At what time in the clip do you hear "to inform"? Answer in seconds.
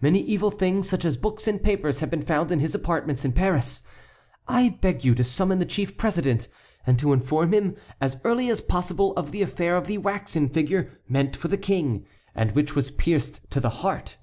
6.98-7.52